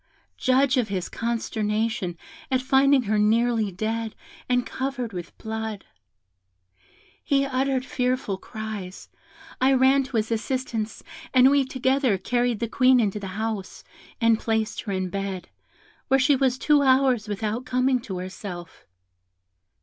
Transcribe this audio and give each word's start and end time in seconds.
Judge 0.39 0.77
of 0.77 0.87
his 0.87 1.09
consternation 1.09 2.17
at 2.49 2.59
finding 2.63 3.03
her 3.03 3.19
nearly 3.19 3.71
dead, 3.71 4.15
and 4.49 4.65
covered 4.65 5.13
with 5.13 5.37
blood! 5.37 5.85
He 7.23 7.45
uttered 7.45 7.85
fearful 7.85 8.39
cries. 8.39 9.09
I 9.61 9.73
ran 9.73 10.01
to 10.05 10.17
his 10.17 10.31
assistance, 10.31 11.03
and 11.35 11.51
we 11.51 11.65
together 11.65 12.17
carried 12.17 12.59
the 12.61 12.67
Queen 12.67 12.99
into 12.99 13.19
the 13.19 13.27
house, 13.37 13.83
and 14.19 14.39
placed 14.39 14.81
her 14.81 14.91
in 14.91 15.11
bed, 15.11 15.49
where 16.07 16.19
she 16.19 16.35
was 16.35 16.57
two 16.57 16.81
hours 16.81 17.27
without 17.27 17.63
coming 17.65 17.99
to 17.99 18.17
herself. 18.17 18.87